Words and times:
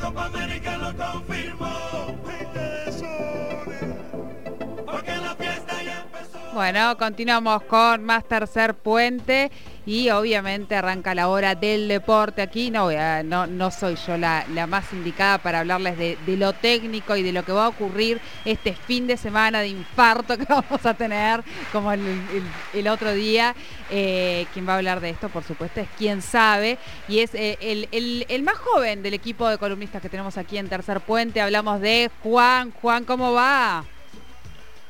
Copa 0.00 0.24
América 0.24 0.78
lo 0.78 0.96
confirmó. 0.96 2.09
Bueno, 6.52 6.96
continuamos 6.98 7.62
con 7.62 8.02
más 8.02 8.24
tercer 8.24 8.74
puente 8.74 9.52
y 9.86 10.10
obviamente 10.10 10.74
arranca 10.74 11.14
la 11.14 11.28
hora 11.28 11.54
del 11.54 11.86
deporte 11.86 12.42
aquí. 12.42 12.72
No, 12.72 12.90
no, 13.46 13.70
soy 13.70 13.94
yo 14.04 14.16
la, 14.18 14.44
la 14.52 14.66
más 14.66 14.92
indicada 14.92 15.38
para 15.38 15.60
hablarles 15.60 15.96
de, 15.96 16.18
lo 16.36 16.52
técnico 16.52 17.14
y 17.14 17.22
de 17.22 17.32
lo 17.32 17.44
que 17.44 17.52
va 17.52 17.66
a 17.66 17.68
ocurrir 17.68 18.20
este 18.44 18.74
fin 18.74 19.06
de 19.06 19.16
semana 19.16 19.60
de 19.60 19.68
infarto 19.68 20.36
que 20.38 20.44
vamos 20.44 20.84
a 20.84 20.94
tener 20.94 21.44
como 21.72 21.92
el, 21.92 22.88
otro 22.88 23.12
día. 23.12 23.54
Eh, 23.88 24.46
quien 24.52 24.68
va 24.68 24.74
a 24.74 24.76
hablar 24.78 25.00
de 25.00 25.10
esto, 25.10 25.28
por 25.28 25.44
supuesto, 25.44 25.80
es 25.80 25.88
quien 25.96 26.20
sabe 26.20 26.78
y 27.08 27.20
es 27.20 27.32
eh, 27.34 27.58
el- 27.60 28.26
el 28.28 28.42
más 28.42 28.56
joven 28.56 29.02
del 29.04 29.14
equipo 29.14 29.48
de 29.48 29.56
columnistas 29.56 30.02
que 30.02 30.08
tenemos 30.08 30.36
aquí 30.36 30.58
en 30.58 30.68
Tercer 30.68 31.00
Puente. 31.00 31.40
Hablamos 31.40 31.80
de 31.80 32.10
Juan. 32.24 32.72
Juan, 32.72 33.04
¿cómo 33.04 33.32
va? 33.32 33.84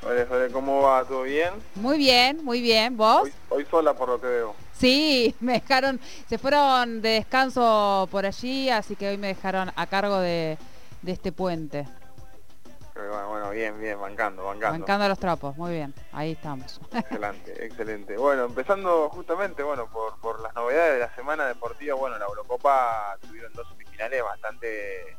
Hola, 0.03 0.27
hola, 0.31 0.49
¿cómo 0.53 0.83
va? 0.83 1.05
¿Todo 1.05 1.23
bien? 1.23 1.51
Muy 1.75 1.99
bien, 1.99 2.45
muy 2.45 2.61
bien. 2.61 2.97
¿Vos? 2.97 3.23
Hoy, 3.25 3.33
hoy 3.51 3.67
sola 3.71 3.95
por 3.95 4.09
lo 4.09 4.21
que 4.21 4.27
veo. 4.27 4.55
Sí, 4.73 5.35
me 5.41 5.55
dejaron, 5.55 6.01
se 6.29 6.39
fueron 6.39 7.03
de 7.03 7.11
descanso 7.11 8.09
por 8.11 8.25
allí, 8.25 8.71
así 8.71 8.97
que 8.97 9.09
hoy 9.09 9.19
me 9.19 9.29
dejaron 9.29 9.71
a 9.77 9.87
cargo 9.87 10.19
de, 10.19 10.57
de 11.03 11.13
este 11.13 11.33
puente, 11.33 11.87
bueno, 13.09 13.29
bueno, 13.29 13.51
bien, 13.51 13.81
bien, 13.81 14.01
bancando, 14.01 14.45
bancando. 14.45 14.79
bancando 14.79 15.09
los 15.09 15.19
trapos, 15.19 15.57
muy 15.57 15.73
bien, 15.73 15.95
ahí 16.12 16.33
estamos. 16.33 16.81
Excelente, 16.93 17.65
excelente. 17.65 18.17
Bueno, 18.17 18.45
empezando 18.45 19.09
justamente, 19.11 19.62
bueno, 19.62 19.91
por, 19.91 20.19
por 20.21 20.41
las 20.41 20.55
novedades 20.55 20.95
de 20.95 21.01
la 21.01 21.15
semana 21.15 21.47
deportiva, 21.47 21.95
bueno, 21.95 22.19
la 22.19 22.27
Eurocopa 22.27 23.17
tuvieron 23.21 23.53
dos 23.55 23.69
semifinales 23.69 24.23
bastante 24.23 25.17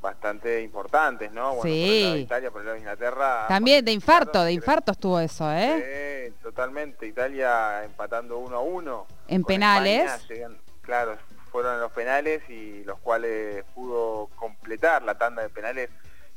bastante 0.00 0.62
importantes, 0.62 1.32
¿no? 1.32 1.56
Bueno, 1.56 1.60
por 1.62 1.68
el 1.68 1.80
lado 2.02 2.12
de 2.12 2.18
Sí. 2.18 2.22
Italia, 2.22 2.50
por 2.50 2.60
el 2.60 2.66
lado 2.66 2.74
de 2.74 2.80
Inglaterra. 2.80 3.46
También 3.48 3.84
de 3.84 3.92
infarto, 3.92 4.42
de 4.44 4.52
infarto 4.52 4.92
estuvo 4.92 5.18
eso, 5.20 5.50
¿eh? 5.52 6.30
Sí, 6.30 6.34
totalmente. 6.42 7.06
Italia 7.06 7.84
empatando 7.84 8.38
uno 8.38 8.56
a 8.56 8.60
uno. 8.60 9.06
En 9.26 9.42
penales. 9.44 10.04
España, 10.04 10.28
llegan- 10.28 10.58
claro, 10.82 11.16
fueron 11.50 11.80
los 11.80 11.90
penales 11.92 12.48
y 12.48 12.84
los 12.84 12.98
cuales 13.00 13.64
pudo 13.74 14.28
completar 14.36 15.02
la 15.02 15.16
tanda 15.18 15.42
de 15.42 15.48
penales 15.48 15.90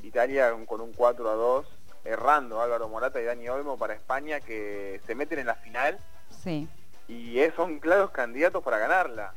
Italia 0.03 0.51
con 0.65 0.81
un 0.81 0.93
4 0.93 1.29
a 1.29 1.33
2, 1.35 1.67
errando 2.03 2.61
Álvaro 2.61 2.89
Morata 2.89 3.21
y 3.21 3.25
Dani 3.25 3.47
Olmo 3.49 3.77
para 3.77 3.93
España 3.93 4.39
que 4.39 4.99
se 5.05 5.13
meten 5.13 5.37
en 5.37 5.45
la 5.45 5.55
final 5.55 5.99
Sí. 6.29 6.67
y 7.07 7.37
son 7.55 7.79
claros 7.79 8.09
candidatos 8.09 8.63
para 8.63 8.79
ganarla. 8.79 9.33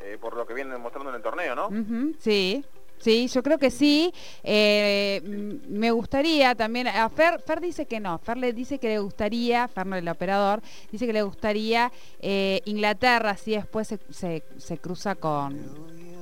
Eh, 0.00 0.18
por 0.20 0.36
lo 0.36 0.46
que 0.46 0.52
vienen 0.54 0.72
demostrando 0.74 1.08
en 1.10 1.16
el 1.16 1.22
torneo, 1.22 1.54
¿no? 1.54 1.68
Ujú, 1.68 2.14
sí. 2.20 2.64
Sí, 2.98 3.28
yo 3.28 3.42
creo 3.42 3.58
que 3.58 3.70
sí. 3.70 4.12
Eh, 4.42 5.20
me 5.68 5.90
gustaría 5.90 6.54
también, 6.54 6.88
a 6.88 7.08
Fer, 7.10 7.40
Fer 7.42 7.60
dice 7.60 7.84
que 7.86 8.00
no, 8.00 8.18
Fer 8.18 8.38
le 8.38 8.52
dice 8.54 8.78
que 8.78 8.88
le 8.88 8.98
gustaría, 8.98 9.68
Fer 9.68 9.86
no, 9.86 9.96
el 9.96 10.08
operador, 10.08 10.62
dice 10.90 11.06
que 11.06 11.12
le 11.12 11.22
gustaría 11.22 11.92
eh, 12.20 12.60
Inglaterra 12.64 13.36
si 13.36 13.52
después 13.52 13.88
se, 13.88 13.98
se- 14.10 14.42
se 14.56 14.78
cruza 14.78 15.14
con, 15.16 15.60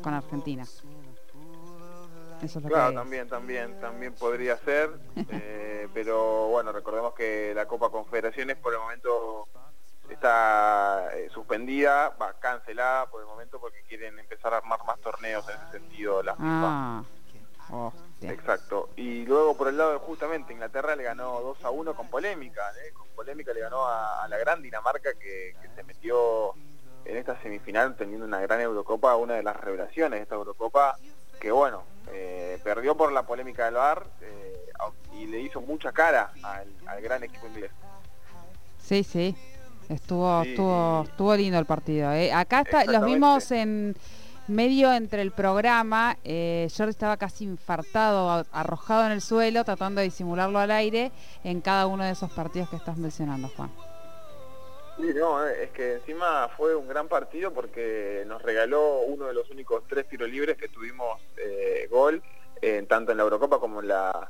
con 0.01 0.15
Argentina. 0.15 0.65
Eso 2.43 2.59
es 2.59 2.65
lo 2.65 2.71
Claro, 2.71 2.91
que- 2.91 2.97
también, 2.97 3.29
también, 3.29 3.75
también 3.81 4.13
podría 4.15 4.57
ser, 4.59 4.91
eh, 5.31 5.87
pero 5.95 6.49
bueno, 6.49 6.73
recordemos 6.73 7.15
que 7.15 7.53
la 7.55 7.67
Copa 7.67 7.91
Confederaciones 7.91 8.57
por 8.57 8.73
el 8.73 8.81
momento 8.81 9.47
está 10.13 11.09
eh, 11.15 11.29
suspendida, 11.33 12.11
va 12.21 12.35
cancelada 12.35 13.07
por 13.07 13.21
el 13.21 13.27
momento 13.27 13.61
porque 13.61 13.83
quieren 13.89 14.19
empezar 14.19 14.55
a 14.55 14.59
armar 14.59 14.85
más 14.87 14.99
torneos 15.01 15.45
en 15.49 15.57
ese 15.57 15.79
sentido 15.79 16.23
la 16.23 16.35
FIFA. 16.35 16.45
Ah, 16.49 17.05
hostia. 17.71 18.33
Exacto. 18.33 18.91
Y 18.97 19.25
luego 19.25 19.57
por 19.57 19.69
el 19.69 19.77
lado 19.77 19.93
de 19.93 19.99
justamente 19.99 20.53
Inglaterra 20.53 20.95
le 20.97 21.03
ganó 21.03 21.41
2 21.41 21.65
a 21.65 21.71
1 21.71 21.95
con 21.95 22.09
polémica, 22.09 22.63
¿eh? 22.85 22.93
con 22.93 23.09
polémica 23.09 23.53
le 23.53 23.61
ganó 23.61 23.85
a, 23.85 24.23
a 24.23 24.29
la 24.29 24.39
gran 24.39 24.63
Dinamarca 24.63 25.15
que, 25.15 25.55
que 25.61 25.69
se 25.75 25.83
metió 25.83 26.55
en 27.05 27.17
esta 27.17 27.41
semifinal 27.43 27.97
teniendo 27.97 28.27
una 28.27 28.41
gran 28.41 28.61
Eurocopa, 28.61 29.17
una 29.17 29.35
de 29.35 29.43
las 29.43 29.57
revelaciones 29.57 30.19
de 30.19 30.23
esta 30.23 30.37
Eurocopa, 30.37 30.97
que 31.41 31.51
bueno, 31.51 31.83
eh, 32.13 32.61
perdió 32.63 32.97
por 32.97 33.11
la 33.13 33.25
polémica 33.25 33.65
del 33.65 33.75
VAR 33.75 34.07
eh, 34.21 34.73
y 35.15 35.27
le 35.27 35.41
hizo 35.41 35.61
mucha 35.61 35.93
cara 35.93 36.31
al, 36.43 36.73
al 36.87 37.01
gran 37.01 37.25
equipo 37.25 37.47
inglés. 37.47 37.73
Sí, 38.79 39.03
sí. 39.03 39.37
Estuvo, 39.93 40.43
Sí, 40.43 40.51
estuvo, 40.51 41.05
estuvo 41.05 41.37
lindo 41.37 41.59
el 41.59 41.67
partido. 41.67 42.13
¿eh? 42.13 42.33
Acá 42.33 42.63
está, 42.63 42.85
los 42.85 43.05
vimos 43.05 43.51
en 43.51 43.95
medio 44.49 44.93
entre 44.93 45.23
el 45.23 45.31
programa. 45.31 46.17
Eh, 46.25 46.69
Jordi 46.77 46.91
estaba 46.91 47.17
casi 47.17 47.45
infartado, 47.45 48.45
arrojado 48.53 49.07
en 49.07 49.13
el 49.13 49.21
suelo, 49.21 49.65
tratando 49.65 50.01
de 50.01 50.07
disimularlo 50.07 50.59
al 50.59 50.71
aire 50.71 51.13
en 51.45 51.61
cada 51.61 51.87
uno 51.87 52.05
de 52.05 52.11
esos 52.11 52.31
partidos 52.33 52.69
que 52.71 52.77
estás 52.77 52.97
mencionando, 52.97 53.49
Juan. 53.49 53.71
Sí, 54.99 55.11
no, 55.15 55.45
es 55.47 55.71
que 55.71 55.95
encima 55.95 56.49
fue 56.57 56.77
un 56.77 56.87
gran 56.87 57.09
partido 57.09 57.53
porque 57.53 58.25
nos 58.27 58.43
regaló 58.43 59.01
uno 59.01 59.27
de 59.27 59.35
los 59.35 59.51
únicos 59.51 59.83
tres 59.89 60.07
tiros 60.09 60.29
libres 60.29 60.57
que 60.57 60.69
tuvimos 60.69 61.21
eh, 61.39 61.89
gol, 61.91 62.23
eh, 62.61 62.85
tanto 62.89 63.11
en 63.11 63.17
la 63.19 63.25
Eurocopa 63.25 63.59
como 63.59 63.81
en 63.81 63.89
la 63.89 64.29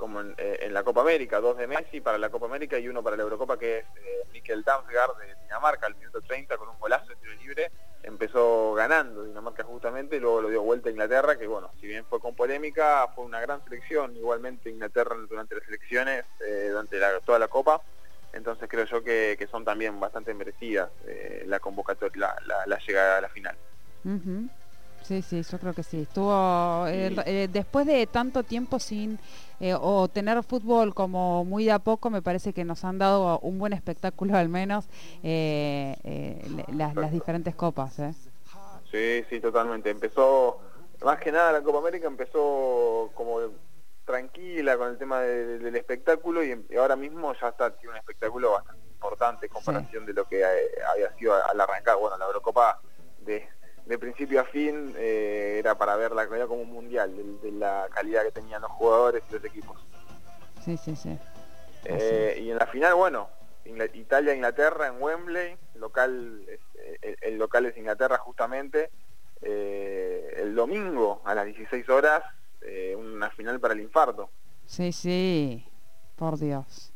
como 0.00 0.22
en, 0.22 0.34
eh, 0.38 0.60
en 0.62 0.72
la 0.72 0.82
Copa 0.82 1.02
América, 1.02 1.40
dos 1.40 1.58
de 1.58 1.66
Messi 1.66 2.00
para 2.00 2.16
la 2.16 2.30
Copa 2.30 2.46
América 2.46 2.78
y 2.78 2.88
uno 2.88 3.02
para 3.02 3.18
la 3.18 3.22
Eurocopa 3.22 3.58
que 3.58 3.80
es 3.80 3.84
eh, 3.84 4.24
Mikkel 4.32 4.62
Damsgaard 4.64 5.18
de 5.18 5.34
Dinamarca 5.42 5.86
al 5.86 5.94
minuto 5.94 6.22
30 6.22 6.56
con 6.56 6.70
un 6.70 6.78
golazo 6.78 7.04
de 7.10 7.16
tiro 7.16 7.34
libre, 7.34 7.70
empezó 8.02 8.72
ganando 8.72 9.24
Dinamarca 9.24 9.62
justamente, 9.62 10.16
y 10.16 10.20
luego 10.20 10.40
lo 10.40 10.48
dio 10.48 10.62
vuelta 10.62 10.88
a 10.88 10.92
Inglaterra, 10.92 11.36
que 11.36 11.46
bueno, 11.46 11.70
si 11.78 11.86
bien 11.86 12.06
fue 12.06 12.18
con 12.18 12.34
polémica, 12.34 13.08
fue 13.14 13.26
una 13.26 13.42
gran 13.42 13.62
selección, 13.62 14.16
igualmente 14.16 14.70
Inglaterra 14.70 15.14
durante 15.28 15.54
las 15.56 15.68
elecciones, 15.68 16.24
eh, 16.46 16.68
durante 16.70 16.98
la- 16.98 17.20
toda 17.20 17.38
la 17.38 17.48
Copa, 17.48 17.82
entonces 18.32 18.70
creo 18.70 18.86
yo 18.86 19.04
que, 19.04 19.36
que 19.38 19.48
son 19.48 19.66
también 19.66 20.00
bastante 20.00 20.32
merecidas 20.32 20.88
eh, 21.06 21.44
la 21.46 21.60
convocatoria, 21.60 22.34
la, 22.64 22.78
llegada 22.78 23.18
a 23.18 23.20
la 23.20 23.28
final. 23.28 23.54
Sí, 25.02 25.22
sí, 25.22 25.42
yo 25.42 25.58
creo 25.58 25.74
que 25.74 25.82
sí. 25.82 26.02
Estuvo 26.02 26.86
eh, 26.86 27.14
eh, 27.26 27.48
después 27.50 27.86
de 27.86 28.06
tanto 28.06 28.42
tiempo 28.44 28.78
sin 28.78 29.18
eh, 29.58 29.74
o 29.74 30.08
tener 30.08 30.42
fútbol 30.44 30.94
como 30.94 31.44
muy 31.44 31.64
de 31.64 31.72
a 31.72 31.78
poco, 31.80 32.10
me 32.10 32.22
parece 32.22 32.52
que 32.52 32.64
nos 32.64 32.84
han 32.84 32.98
dado 32.98 33.38
un 33.40 33.58
buen 33.58 33.72
espectáculo 33.72 34.36
al 34.36 34.48
menos 34.48 34.86
eh, 35.22 35.96
las, 36.74 36.94
las 36.94 37.12
diferentes 37.12 37.54
copas. 37.56 37.98
¿eh? 37.98 38.14
Sí, 38.90 39.24
sí, 39.28 39.40
totalmente. 39.40 39.90
Empezó, 39.90 40.60
más 41.04 41.18
que 41.18 41.32
nada 41.32 41.52
la 41.52 41.62
Copa 41.62 41.78
América 41.78 42.06
empezó 42.06 43.10
como 43.14 43.38
tranquila 44.04 44.76
con 44.76 44.88
el 44.90 44.98
tema 44.98 45.20
de- 45.20 45.58
del 45.58 45.76
espectáculo 45.76 46.42
y, 46.44 46.66
y 46.70 46.76
ahora 46.76 46.96
mismo 46.96 47.32
ya 47.40 47.48
está 47.48 47.70
tiene 47.76 47.92
un 47.92 47.98
espectáculo 47.98 48.52
bastante 48.52 48.86
importante 48.92 49.46
en 49.46 49.52
comparación 49.52 50.06
de 50.06 50.12
lo 50.12 50.26
que 50.26 50.44
había 50.44 51.12
sido 51.18 51.34
al 51.34 51.60
arrancar. 51.60 51.96
Bueno, 51.98 52.16
la 52.18 52.26
Eurocopa 52.26 52.80
de, 53.20 53.46
de 53.86 53.98
principio 53.98 54.40
a 54.40 54.44
fin 54.44 54.94
eh, 54.96 55.56
era 55.58 55.76
para 55.76 55.96
verla 55.96 56.22
era 56.24 56.46
como 56.46 56.62
un 56.62 56.72
mundial 56.72 57.16
de, 57.16 57.50
de 57.50 57.52
la 57.58 57.88
calidad 57.92 58.22
que 58.24 58.32
tenían 58.32 58.62
los 58.62 58.70
jugadores 58.72 59.22
y 59.28 59.32
los 59.34 59.44
equipos. 59.44 59.78
Sí, 60.64 60.76
sí, 60.76 60.94
sí. 60.96 61.18
Eh, 61.84 62.38
y 62.42 62.50
en 62.50 62.58
la 62.58 62.66
final, 62.66 62.94
bueno, 62.94 63.28
Ingla- 63.64 63.90
Italia-Inglaterra 63.94 64.86
en 64.88 65.02
Wembley, 65.02 65.56
local, 65.74 66.44
es- 66.48 66.98
el, 67.02 67.16
el 67.20 67.38
local 67.38 67.66
es 67.66 67.76
Inglaterra 67.76 68.18
justamente, 68.18 68.90
eh, 69.42 70.34
el 70.36 70.54
domingo 70.54 71.22
a 71.24 71.34
las 71.34 71.46
16 71.46 71.88
horas, 71.88 72.22
eh, 72.60 72.94
una 72.96 73.30
final 73.30 73.58
para 73.58 73.74
el 73.74 73.80
infarto. 73.80 74.30
Sí, 74.66 74.92
sí. 74.92 75.66
Por 76.16 76.38
Dios. 76.38 76.92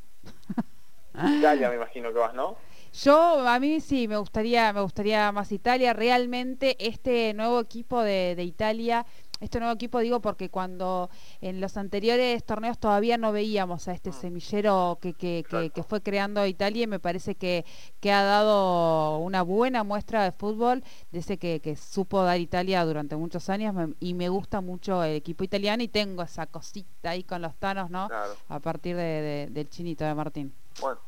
Italia 1.38 1.70
me 1.70 1.76
imagino 1.76 2.12
que 2.12 2.18
vas, 2.18 2.34
¿no? 2.34 2.56
Yo, 3.02 3.46
a 3.48 3.58
mí 3.58 3.80
sí, 3.80 4.06
me 4.06 4.16
gustaría, 4.16 4.72
me 4.72 4.80
gustaría 4.80 5.32
más 5.32 5.50
Italia. 5.50 5.92
Realmente 5.92 6.76
este 6.78 7.34
nuevo 7.34 7.58
equipo 7.58 8.00
de, 8.00 8.34
de 8.36 8.44
Italia, 8.44 9.04
este 9.40 9.58
nuevo 9.58 9.74
equipo 9.74 9.98
digo 9.98 10.20
porque 10.20 10.48
cuando 10.48 11.10
en 11.40 11.60
los 11.60 11.76
anteriores 11.76 12.44
torneos 12.44 12.78
todavía 12.78 13.18
no 13.18 13.32
veíamos 13.32 13.88
a 13.88 13.92
este 13.92 14.12
semillero 14.12 14.98
que, 15.02 15.12
que, 15.12 15.44
que- 15.50 15.70
que 15.70 15.82
fue 15.82 16.02
creando 16.02 16.46
Italia 16.46 16.84
y 16.84 16.86
me 16.86 17.00
parece 17.00 17.34
que, 17.34 17.64
que 17.98 18.12
ha 18.12 18.22
dado 18.22 19.18
una 19.18 19.42
buena 19.42 19.82
muestra 19.82 20.22
de 20.22 20.30
fútbol 20.30 20.84
de 21.10 21.18
ese 21.18 21.36
que, 21.36 21.58
que 21.60 21.74
supo 21.74 22.22
dar 22.22 22.38
Italia 22.38 22.84
durante 22.84 23.16
muchos 23.16 23.48
años 23.50 23.74
me- 23.74 23.94
y 23.98 24.14
me 24.14 24.28
gusta 24.28 24.60
mucho 24.60 25.02
el 25.02 25.16
equipo 25.16 25.42
italiano 25.42 25.82
y 25.82 25.88
tengo 25.88 26.22
esa 26.22 26.46
cosita 26.46 27.10
ahí 27.10 27.24
con 27.24 27.42
los 27.42 27.56
tanos, 27.56 27.90
¿no? 27.90 28.06
Claro. 28.06 28.34
A 28.48 28.60
partir 28.60 28.94
de- 28.94 29.02
de- 29.02 29.48
del 29.50 29.68
chinito 29.68 30.04
de 30.04 30.14
Martín. 30.14 30.54
Bueno, 30.80 31.00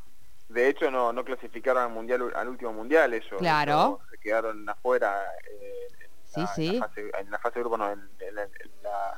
de 0.49 0.69
hecho 0.69 0.89
no, 0.91 1.11
no 1.13 1.23
clasificaron 1.25 1.83
al 1.83 1.89
mundial 1.91 2.31
al 2.35 2.47
último 2.47 2.73
mundial 2.73 3.13
ellos. 3.13 3.37
Claro. 3.39 3.73
Ellos 3.73 3.99
se 4.11 4.17
quedaron 4.17 4.67
afuera 4.69 5.23
eh, 5.49 5.87
en, 6.01 6.07
Sí, 6.25 6.41
la, 6.41 6.47
sí. 6.47 6.67
En, 6.67 6.79
la 6.79 6.87
fase, 6.87 7.11
en 7.19 7.31
la 7.31 7.39
fase 7.39 7.55
de 7.55 7.61
grupo, 7.61 7.77
no, 7.77 7.91
en, 7.91 8.09
en 8.19 8.35
la- 8.35 8.49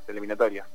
eliminatorias. 0.08 0.68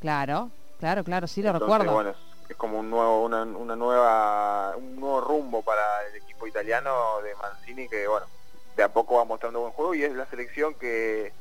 Claro, 0.00 0.50
claro, 0.78 1.04
claro, 1.04 1.26
sí 1.26 1.42
lo 1.42 1.50
Entonces, 1.50 1.68
recuerdo. 1.68 1.92
Bueno, 1.94 2.10
es, 2.10 2.16
es 2.48 2.56
como 2.56 2.78
un 2.78 2.88
nuevo, 2.88 3.22
una, 3.24 3.42
una 3.42 3.76
nueva, 3.76 4.74
un 4.76 4.96
nuevo 4.96 5.20
rumbo 5.20 5.62
para 5.62 5.82
el 6.06 6.16
equipo 6.16 6.46
italiano 6.46 7.20
de 7.22 7.34
Mancini 7.36 7.88
que 7.88 8.06
bueno, 8.08 8.26
de 8.76 8.82
a 8.82 8.88
poco 8.92 9.16
va 9.16 9.24
mostrando 9.24 9.60
buen 9.60 9.72
juego 9.72 9.94
y 9.94 10.04
es 10.04 10.12
la 10.14 10.24
selección 10.26 10.74
que 10.74 11.32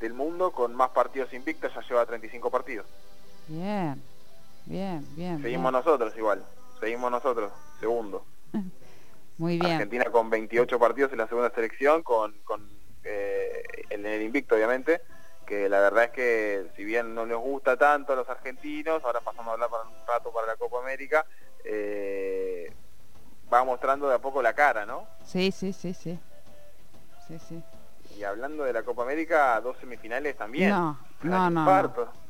del 0.00 0.14
mundo 0.14 0.50
con 0.52 0.74
más 0.74 0.90
partidos 0.90 1.32
invictos, 1.34 1.72
ya 1.74 1.80
lleva 1.82 2.06
35 2.06 2.50
partidos. 2.50 2.86
Bien, 3.46 4.02
bien, 4.64 5.04
bien. 5.14 5.42
Seguimos 5.42 5.72
nosotros 5.72 6.16
igual, 6.16 6.44
seguimos 6.80 7.10
nosotros, 7.10 7.52
segundo. 7.84 8.24
Muy 9.36 9.58
bien. 9.58 9.72
Argentina 9.72 10.04
con 10.06 10.30
28 10.30 10.78
partidos 10.78 11.12
en 11.12 11.18
la 11.18 11.26
segunda 11.26 11.50
selección, 11.50 12.02
con, 12.02 12.32
con 12.44 12.66
eh, 13.02 13.62
en 13.90 14.06
el 14.06 14.22
invicto 14.22 14.54
obviamente, 14.54 15.02
que 15.44 15.68
la 15.68 15.80
verdad 15.80 16.04
es 16.04 16.10
que 16.10 16.66
si 16.76 16.84
bien 16.84 17.14
no 17.14 17.26
les 17.26 17.36
gusta 17.36 17.76
tanto 17.76 18.12
a 18.12 18.16
los 18.16 18.28
argentinos, 18.28 19.04
ahora 19.04 19.20
pasamos 19.20 19.48
a 19.48 19.52
hablar 19.52 19.68
para 19.68 19.82
un 19.82 20.06
rato 20.06 20.32
para 20.32 20.46
la 20.46 20.56
Copa 20.56 20.78
América, 20.80 21.26
eh, 21.64 22.72
va 23.52 23.64
mostrando 23.64 24.08
de 24.08 24.14
a 24.14 24.18
poco 24.18 24.40
la 24.40 24.54
cara, 24.54 24.86
¿no? 24.86 25.06
Sí, 25.26 25.52
sí, 25.52 25.72
sí, 25.72 25.92
sí. 25.92 26.18
Sí, 27.26 27.38
sí. 27.38 27.62
Y 28.16 28.22
hablando 28.22 28.64
de 28.64 28.72
la 28.72 28.82
Copa 28.82 29.02
América, 29.02 29.60
dos 29.60 29.76
semifinales 29.78 30.36
también. 30.36 30.70
No, 30.70 30.98
no, 31.22 31.50
no. 31.50 31.64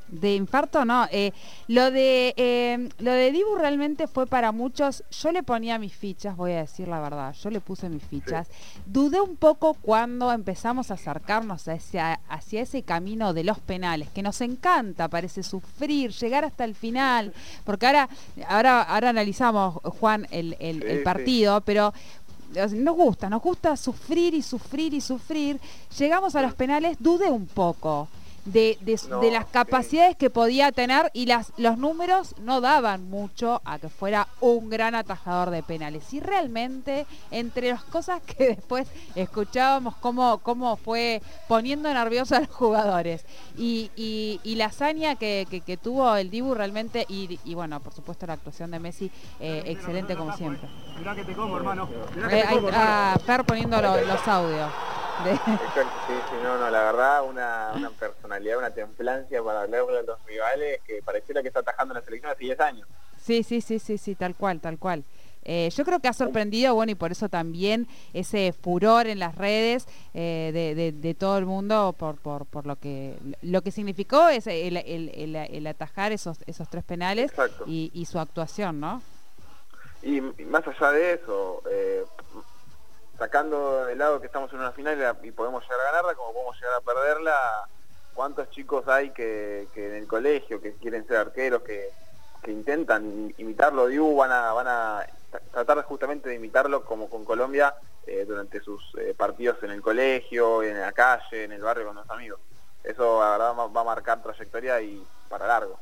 De 0.08 0.34
infarto 0.36 0.84
no. 0.84 1.06
Eh, 1.10 1.32
lo 1.66 1.90
de 1.90 2.34
eh, 2.36 2.88
lo 2.98 3.10
de 3.10 3.32
Dibu 3.32 3.56
realmente 3.56 4.06
fue 4.06 4.26
para 4.26 4.52
muchos. 4.52 5.02
Yo 5.10 5.32
le 5.32 5.42
ponía 5.42 5.78
mis 5.78 5.94
fichas, 5.94 6.36
voy 6.36 6.52
a 6.52 6.58
decir 6.58 6.86
la 6.88 7.00
verdad. 7.00 7.34
Yo 7.42 7.50
le 7.50 7.60
puse 7.60 7.88
mis 7.88 8.02
fichas. 8.04 8.46
Dudé 8.86 9.20
un 9.20 9.36
poco 9.36 9.74
cuando 9.74 10.30
empezamos 10.30 10.90
a 10.90 10.94
acercarnos 10.94 11.66
hacia, 11.68 12.20
hacia 12.28 12.60
ese 12.62 12.82
camino 12.82 13.32
de 13.32 13.44
los 13.44 13.58
penales, 13.58 14.08
que 14.10 14.22
nos 14.22 14.40
encanta, 14.42 15.08
parece 15.08 15.42
sufrir, 15.42 16.12
llegar 16.12 16.44
hasta 16.44 16.64
el 16.64 16.74
final. 16.74 17.32
Porque 17.64 17.86
ahora, 17.86 18.08
ahora, 18.46 18.82
ahora 18.82 19.08
analizamos, 19.08 19.76
Juan, 19.98 20.26
el, 20.30 20.56
el- 20.60 20.80
Sí, 20.82 20.86
el 20.88 20.98
sí. 20.98 21.04
partido, 21.04 21.60
pero 21.62 21.92
nos 22.76 22.94
gusta, 22.94 23.28
nos 23.28 23.42
gusta 23.42 23.76
sufrir 23.76 24.34
y 24.34 24.42
sufrir 24.42 24.94
y 24.94 25.00
sufrir. 25.00 25.58
Llegamos 25.98 26.36
a 26.36 26.42
los 26.42 26.54
penales, 26.54 26.98
dudé 27.00 27.30
un 27.30 27.46
poco 27.46 28.06
de, 28.44 28.76
de- 28.82 29.00
No, 29.08 29.20
de 29.20 29.30
las 29.30 29.44
sí. 29.44 29.50
capacidades 29.52 30.16
que 30.16 30.30
podía 30.30 30.70
tener 30.72 31.10
y 31.14 31.26
las, 31.26 31.52
los 31.56 31.78
números 31.78 32.34
no 32.40 32.60
daban 32.60 33.08
mucho 33.08 33.62
a 33.64 33.78
que 33.78 33.88
fuera 33.88 34.28
un 34.40 34.68
gran 34.70 34.94
atajador 34.94 35.50
de 35.50 35.62
penales. 35.62 36.12
Y 36.12 36.20
realmente, 36.20 37.06
entre 37.30 37.70
las 37.70 37.84
cosas 37.84 38.20
que 38.22 38.48
después 38.56 38.86
escuchábamos 39.14 39.96
cómo, 39.96 40.38
cómo 40.38 40.76
fue 40.76 41.22
poniendo 41.48 41.92
nerviosos 41.92 42.38
a 42.38 42.40
los 42.40 42.50
jugadores 42.50 43.24
y, 43.56 43.90
y- 43.96 44.40
y 44.44 44.54
la 44.56 44.66
hazaña 44.66 45.16
que, 45.16 45.46
que- 45.50 45.60
que 45.62 45.76
tuvo 45.76 46.14
el 46.16 46.30
Dibu 46.30 46.54
realmente, 46.54 47.06
y, 47.08 47.38
y 47.44 47.54
bueno, 47.54 47.80
por 47.80 47.92
supuesto 47.92 48.26
la 48.26 48.34
actuación 48.34 48.70
de 48.70 48.78
Messi, 48.78 49.10
eh, 49.40 49.62
excelente 49.66 50.16
como 50.16 50.36
siempre. 50.36 50.68
Mirá 50.98 51.14
que 51.14 51.24
te 51.24 51.32
como, 51.34 51.56
hermano. 51.56 51.88
Mirá 52.14 52.28
que 52.28 52.38
Eh, 52.40 52.42
te 52.48 52.54
como, 52.54 52.68
hermano. 52.68 53.18
Fer 53.24 53.44
poniendo 53.44 53.80
lo- 53.80 54.00
los 54.02 54.28
audios. 54.28 54.70
De- 55.22 55.30
Exacto, 55.52 55.90
sí, 56.08 56.14
sí, 56.30 56.36
no, 56.42 56.58
no, 56.58 56.70
la 56.70 56.82
verdad, 56.84 57.24
una, 57.24 57.72
una 57.76 57.90
personalidad, 57.90 58.58
una 58.58 58.70
templancia 58.70 59.42
para 59.42 59.62
hablar 59.62 59.86
de 59.86 60.02
los 60.02 60.24
rivales 60.26 60.80
que 60.86 61.02
pareciera 61.02 61.42
que 61.42 61.48
está 61.48 61.60
atajando 61.60 61.94
en 61.94 62.00
la 62.00 62.04
selección 62.04 62.32
hace 62.32 62.44
10 62.44 62.60
años. 62.60 62.88
Sí, 63.22 63.42
sí, 63.42 63.60
sí, 63.60 63.78
sí, 63.78 63.96
sí, 63.98 64.14
tal 64.14 64.34
cual, 64.34 64.60
tal 64.60 64.78
cual. 64.78 65.04
Eh, 65.46 65.68
yo 65.76 65.84
creo 65.84 66.00
que 66.00 66.08
ha 66.08 66.14
sorprendido, 66.14 66.74
bueno, 66.74 66.92
y 66.92 66.94
por 66.94 67.12
eso 67.12 67.28
también 67.28 67.86
ese 68.14 68.52
furor 68.54 69.06
en 69.06 69.18
las 69.18 69.34
redes 69.36 69.86
eh, 70.14 70.50
de, 70.54 70.74
de- 70.74 70.92
de 70.92 71.14
todo 71.14 71.36
el 71.36 71.44
mundo 71.44 71.94
por, 71.98 72.16
por, 72.16 72.46
por 72.46 72.64
lo 72.66 72.76
que 72.76 73.18
lo 73.42 73.60
que 73.60 73.70
significó 73.70 74.28
es 74.30 74.46
el, 74.46 74.78
el- 74.78 75.10
el- 75.14 75.36
el 75.36 75.66
atajar 75.66 76.12
esos, 76.12 76.38
esos 76.46 76.68
tres 76.70 76.82
penales 76.84 77.30
y 77.66 78.06
su 78.06 78.18
actuación, 78.18 78.80
¿no? 78.80 79.02
Y, 80.02 80.16
y 80.18 80.44
más 80.46 80.66
allá 80.66 80.90
de 80.92 81.14
eso, 81.14 81.62
eh, 81.70 82.04
sacando 83.18 83.86
de 83.86 83.96
lado 83.96 84.20
que 84.20 84.26
estamos 84.26 84.52
en 84.52 84.58
una 84.60 84.72
final 84.72 85.16
y 85.22 85.30
podemos 85.30 85.62
llegar 85.64 85.80
a 85.80 85.84
ganarla, 85.84 86.14
como 86.14 86.32
podemos 86.32 86.56
llegar 86.56 86.74
a 86.74 86.80
perderla, 86.80 87.68
¿cuántos 88.14 88.50
chicos 88.50 88.86
hay 88.88 89.10
que, 89.10 89.68
que 89.72 89.88
en 89.88 89.94
el 89.94 90.06
colegio, 90.06 90.60
que 90.60 90.74
quieren 90.74 91.06
ser 91.06 91.18
arqueros, 91.18 91.62
que, 91.62 91.90
que 92.42 92.50
intentan 92.50 93.32
imitarlo? 93.38 93.86
Dibu 93.86 94.16
van 94.16 94.32
a, 94.32 94.52
van 94.52 94.68
a 94.68 95.06
tra- 95.30 95.40
tratar 95.52 95.82
justamente 95.84 96.28
de 96.28 96.36
imitarlo 96.36 96.84
como 96.84 97.08
con 97.08 97.24
Colombia 97.24 97.74
eh, 98.06 98.24
durante 98.26 98.60
sus 98.60 98.94
eh, 98.98 99.14
partidos 99.16 99.62
en 99.62 99.70
el 99.70 99.80
colegio, 99.80 100.62
en 100.62 100.80
la 100.80 100.92
calle, 100.92 101.44
en 101.44 101.52
el 101.52 101.62
barrio 101.62 101.86
con 101.86 101.96
los 101.96 102.10
amigos. 102.10 102.40
Eso 102.82 103.20
la 103.20 103.30
verdad 103.30 103.54
va 103.74 103.80
a 103.80 103.84
marcar 103.84 104.22
trayectoria 104.22 104.80
y 104.80 105.06
para 105.28 105.46
largo. 105.46 105.78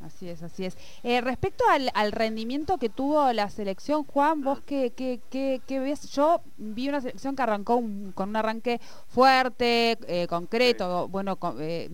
Así 0.00 0.30
es, 0.30 0.42
así 0.42 0.64
es. 0.64 0.78
Eh, 1.02 1.20
respecto 1.20 1.62
al, 1.68 1.90
al 1.92 2.12
rendimiento 2.12 2.78
que 2.78 2.88
tuvo 2.88 3.32
la 3.34 3.50
selección, 3.50 4.04
Juan, 4.04 4.40
vos 4.40 4.60
qué, 4.64 4.92
qué, 4.96 5.20
qué- 5.28 5.60
qué 5.66 5.78
ves? 5.78 6.10
Yo 6.12 6.40
vi 6.56 6.88
una 6.88 7.02
selección 7.02 7.36
que 7.36 7.42
arrancó 7.42 7.76
un- 7.76 8.12
con 8.12 8.30
un 8.30 8.36
arranque 8.36 8.80
fuerte, 9.08 9.98
eh, 10.08 10.26
concreto, 10.26 11.06
bueno, 11.08 11.36
con- 11.36 11.58
eh, 11.60 11.90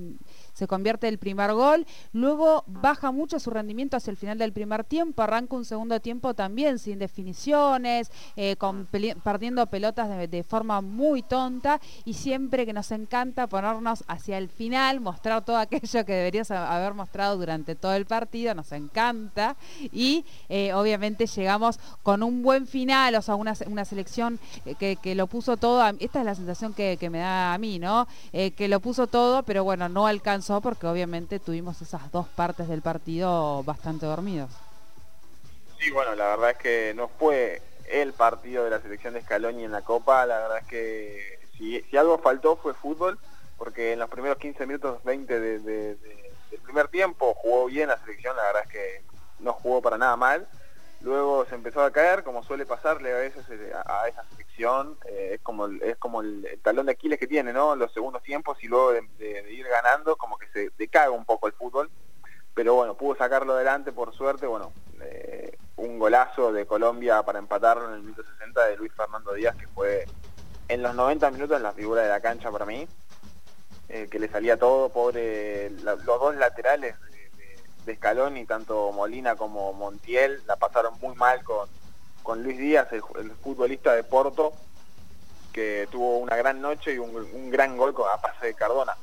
se 0.56 0.66
convierte 0.66 1.06
el 1.06 1.18
primer 1.18 1.52
gol, 1.52 1.86
luego 2.14 2.64
baja 2.66 3.12
mucho 3.12 3.38
su 3.38 3.50
rendimiento 3.50 3.98
hacia 3.98 4.10
el 4.10 4.16
final 4.16 4.38
del 4.38 4.54
primer 4.54 4.84
tiempo, 4.84 5.22
arranca 5.22 5.54
un 5.54 5.66
segundo 5.66 6.00
tiempo 6.00 6.32
también 6.32 6.78
sin 6.78 6.98
definiciones, 6.98 8.10
eh, 8.36 8.56
perdiendo 9.22 9.66
pelotas 9.66 10.08
de, 10.30 10.42
forma 10.42 10.80
muy 10.80 11.22
tonta 11.22 11.78
y 12.06 12.14
siempre 12.14 12.64
que 12.64 12.72
nos 12.72 12.90
encanta 12.90 13.46
ponernos 13.48 14.02
hacia 14.06 14.38
el 14.38 14.48
final, 14.48 15.00
mostrar 15.00 15.44
todo 15.44 15.58
aquello 15.58 16.04
que 16.06 16.12
deberías 16.12 16.50
ha- 16.50 16.74
haber 16.74 16.94
mostrado 16.94 17.36
durante 17.36 17.74
todo 17.74 17.92
el 17.92 18.06
partido, 18.06 18.54
nos 18.54 18.72
encanta 18.72 19.56
y 19.92 20.24
eh, 20.48 20.72
obviamente 20.72 21.26
llegamos 21.26 21.78
con 22.02 22.22
un 22.22 22.42
buen 22.42 22.66
final, 22.66 23.14
o 23.16 23.20
sea, 23.22 23.34
una, 23.34 23.52
una 23.66 23.84
selección 23.84 24.38
eh, 24.64 24.74
que, 24.74 24.96
que 24.96 25.14
lo 25.14 25.26
puso 25.26 25.58
todo, 25.58 25.84
esta 25.98 26.20
es 26.20 26.24
la 26.24 26.34
sensación 26.34 26.72
que, 26.72 26.96
que 26.98 27.10
me 27.10 27.18
da 27.18 27.52
a 27.52 27.58
mí, 27.58 27.78
¿no? 27.78 28.06
Que 28.32 28.68
lo 28.68 28.80
puso 28.80 29.06
todo, 29.06 29.42
pero 29.42 29.64
bueno, 29.64 29.88
no 29.88 30.06
alcanzó 30.06 30.45
porque 30.62 30.86
obviamente 30.86 31.40
tuvimos 31.40 31.82
esas 31.82 32.10
dos 32.12 32.26
partes 32.28 32.68
del 32.68 32.80
partido 32.82 33.62
bastante 33.64 34.06
dormidos. 34.06 34.50
Sí, 35.78 35.90
bueno, 35.90 36.14
la 36.14 36.28
verdad 36.28 36.50
es 36.50 36.56
que 36.58 36.92
no 36.94 37.08
fue 37.08 37.60
el 37.90 38.12
partido 38.12 38.64
de 38.64 38.70
la 38.70 38.80
selección 38.80 39.14
de 39.14 39.22
Scaloni 39.22 39.64
en 39.64 39.72
la 39.72 39.82
Copa, 39.82 40.24
la 40.26 40.38
verdad 40.40 40.58
es 40.58 40.66
que 40.66 41.38
si, 41.56 41.80
si 41.82 41.96
algo 41.96 42.18
faltó 42.18 42.56
fue 42.56 42.74
fútbol, 42.74 43.18
porque 43.58 43.92
en 43.92 43.98
los 43.98 44.08
primeros 44.08 44.38
15 44.38 44.66
minutos 44.66 45.02
20 45.04 45.38
de- 45.38 45.58
de- 45.58 45.94
de- 45.96 46.32
del 46.50 46.60
primer 46.60 46.88
tiempo 46.88 47.34
jugó 47.34 47.66
bien 47.66 47.88
la 47.88 47.98
selección, 47.98 48.36
la 48.36 48.42
verdad 48.44 48.62
es 48.64 48.68
que 48.70 49.02
no 49.40 49.52
jugó 49.52 49.82
para 49.82 49.98
nada 49.98 50.16
mal, 50.16 50.46
luego 51.06 51.46
se 51.46 51.54
empezó 51.54 51.82
a 51.82 51.92
caer, 51.92 52.24
como 52.24 52.42
suele 52.42 52.66
pasarle 52.66 53.12
a 53.12 53.18
veces 53.18 53.44
eh, 53.48 53.72
a, 53.72 54.08
esa 54.08 54.24
selección, 54.30 54.98
eh, 55.06 55.34
es 55.34 55.40
como, 55.40 55.66
el- 55.66 55.80
es 55.82 55.96
como 55.98 56.20
el, 56.20 56.58
talón 56.62 56.86
de 56.86 56.92
Aquiles 56.92 57.20
que 57.20 57.28
tiene, 57.28 57.52
¿no? 57.52 57.76
Los 57.76 57.92
segundos 57.92 58.24
tiempos 58.24 58.58
y 58.62 58.66
luego 58.66 58.92
de, 58.92 59.52
ir 59.52 59.66
ganando, 59.68 60.16
como 60.16 60.36
que 60.36 60.48
se 60.48 60.70
decaga 60.76 61.10
un 61.10 61.24
poco 61.24 61.46
el 61.46 61.52
fútbol, 61.52 61.88
pero 62.54 62.74
bueno, 62.74 62.96
pudo 62.96 63.16
sacarlo 63.16 63.52
adelante 63.54 63.92
por 63.92 64.16
suerte, 64.16 64.48
bueno, 64.48 64.72
eh, 65.00 65.56
un 65.76 66.00
golazo 66.00 66.52
de 66.52 66.66
Colombia 66.66 67.22
para 67.22 67.38
empatarlo 67.38 67.88
en 67.88 67.94
el 67.94 68.02
minuto 68.02 68.24
60 68.38 68.66
de 68.66 68.76
Luis 68.76 68.92
Fernando 68.92 69.32
Díaz, 69.32 69.54
que 69.54 69.68
fue 69.68 70.06
en 70.66 70.82
los 70.82 70.92
90 70.96 71.30
minutos 71.30 71.60
la 71.60 71.70
figura 71.70 72.02
de 72.02 72.08
la 72.08 72.20
cancha 72.20 72.50
para 72.50 72.66
mí, 72.66 72.88
que 73.86 74.18
le 74.18 74.28
salía 74.28 74.58
todo, 74.58 74.88
pobre, 74.88 75.70
los 75.70 76.04
dos 76.04 76.34
laterales 76.34 76.96
de, 77.86 77.96
Scaloni, 77.96 78.44
tanto 78.44 78.92
Molina 78.92 79.36
como 79.36 79.72
Montiel, 79.72 80.42
la 80.46 80.56
pasaron 80.56 80.94
muy 81.00 81.14
mal 81.16 81.42
con, 81.44 81.68
con 82.22 82.42
Luis 82.42 82.58
Díaz, 82.58 82.88
el, 82.92 83.02
el 83.18 83.30
futbolista 83.30 83.94
de 83.94 84.04
Porto, 84.04 84.52
que 85.52 85.88
tuvo 85.90 86.18
una 86.18 86.36
gran 86.36 86.60
noche 86.60 86.92
y 86.94 86.98
un, 86.98 87.14
un 87.16 87.50
gran 87.50 87.76
gol 87.76 87.94
con, 87.94 88.06
a 88.10 88.20
pase 88.20 88.46
de 88.46 88.54
Cardona. 88.54 88.94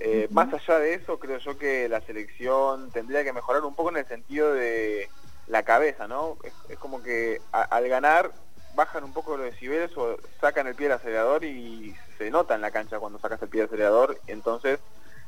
Eh. 0.00 0.28
Más 0.30 0.52
allá 0.54 0.78
de 0.78 0.94
eso, 0.94 1.18
creo 1.18 1.38
yo 1.38 1.58
que 1.58 1.88
la 1.88 2.00
selección 2.00 2.90
tendría 2.92 3.24
que 3.24 3.32
mejorar 3.32 3.64
un 3.64 3.74
poco 3.74 3.90
en 3.90 3.96
el 3.98 4.06
sentido 4.06 4.52
de 4.54 5.08
la 5.48 5.64
cabeza, 5.64 6.06
¿no? 6.06 6.36
Es, 6.44 6.52
es 6.68 6.78
como 6.78 7.02
que 7.02 7.40
a- 7.52 7.62
al 7.62 7.88
ganar 7.88 8.30
bajan 8.74 9.02
un 9.02 9.12
poco 9.12 9.36
los 9.36 9.46
decibeles 9.46 9.90
o 9.96 10.16
sacan 10.40 10.68
el 10.68 10.76
pie 10.76 10.86
del 10.86 10.98
acelerador 10.98 11.42
y 11.44 11.96
se 12.16 12.30
nota 12.30 12.54
en 12.54 12.60
la 12.60 12.70
cancha 12.70 13.00
cuando 13.00 13.18
sacas 13.18 13.42
el 13.42 13.48
pie 13.48 13.62
del 13.62 13.68
acelerador, 13.68 14.20
entonces 14.28 14.78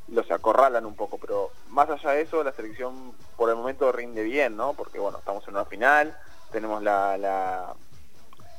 los 0.06 0.30
acorralan 0.30 0.86
un 0.86 0.94
poco, 0.94 1.18
pero 1.18 1.50
más 1.70 1.88
allá 1.90 2.10
de 2.12 2.22
eso, 2.22 2.42
la 2.44 2.52
selección 2.52 3.12
por 3.36 3.48
el 3.50 3.56
momento 3.56 3.90
rinde 3.92 4.22
bien, 4.22 4.56
¿no? 4.56 4.74
Porque 4.74 4.98
bueno, 4.98 5.18
estamos 5.18 5.46
en 5.48 5.54
una 5.54 5.64
final, 5.64 6.16
tenemos 6.52 6.82
la, 6.82 7.16
la, 7.16 7.74